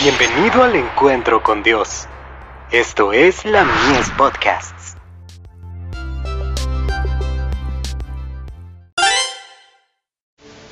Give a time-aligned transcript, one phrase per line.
[0.00, 2.06] Bienvenido al encuentro con Dios.
[2.70, 4.94] Esto es la Mies Podcasts.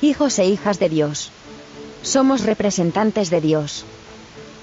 [0.01, 1.33] Hijos e hijas de Dios.
[2.03, 3.83] Somos representantes de Dios.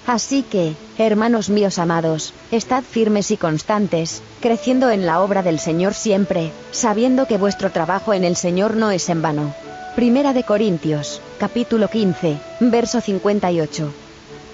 [0.06, 5.92] Así que, hermanos míos amados, estad firmes y constantes, creciendo en la obra del Señor
[5.92, 9.54] siempre, sabiendo que vuestro trabajo en el Señor no es en vano.
[9.94, 14.03] Primera de Corintios, capítulo 15, verso 58.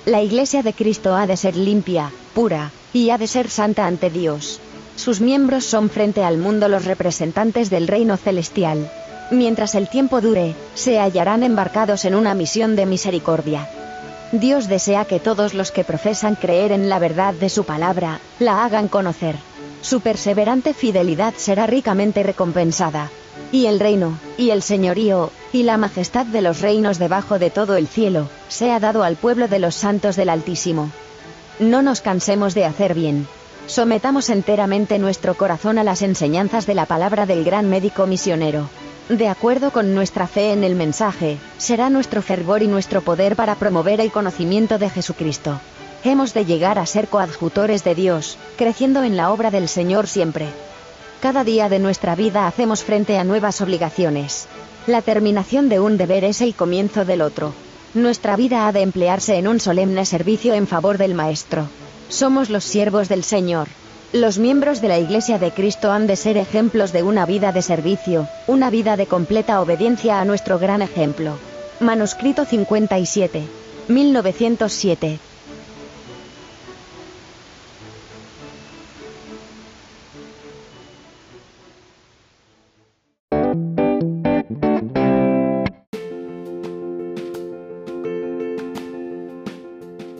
[0.07, 4.09] La Iglesia de Cristo ha de ser limpia, pura, y ha de ser santa ante
[4.09, 4.59] Dios.
[4.97, 8.91] Sus miembros son frente al mundo los representantes del reino celestial.
[9.31, 13.69] Mientras el tiempo dure, se hallarán embarcados en una misión de misericordia.
[14.33, 18.65] Dios desea que todos los que profesan creer en la verdad de su palabra, la
[18.65, 19.37] hagan conocer.
[19.83, 23.11] Su perseverante fidelidad será ricamente recompensada.
[23.53, 27.77] Y el reino, y el señorío, y la majestad de los reinos debajo de todo
[27.77, 30.91] el cielo, sea dado al pueblo de los santos del Altísimo.
[31.59, 33.27] No nos cansemos de hacer bien.
[33.67, 38.69] Sometamos enteramente nuestro corazón a las enseñanzas de la palabra del gran médico misionero.
[39.09, 43.57] De acuerdo con nuestra fe en el mensaje, será nuestro fervor y nuestro poder para
[43.57, 45.61] promover el conocimiento de Jesucristo.
[46.05, 50.47] Hemos de llegar a ser coadjutores de Dios, creciendo en la obra del Señor siempre.
[51.21, 54.49] Cada día de nuestra vida hacemos frente a nuevas obligaciones.
[54.87, 57.53] La terminación de un deber es el comienzo del otro.
[57.93, 61.69] Nuestra vida ha de emplearse en un solemne servicio en favor del Maestro.
[62.09, 63.69] Somos los siervos del Señor.
[64.15, 67.61] Los miembros de la Iglesia de Cristo han de ser ejemplos de una vida de
[67.61, 71.37] servicio, una vida de completa obediencia a nuestro gran ejemplo.
[71.81, 73.43] Manuscrito 57.
[73.89, 75.19] 1907.